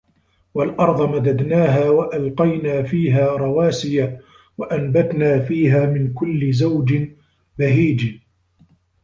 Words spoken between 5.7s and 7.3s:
مِن كُلِّ زَوجٍ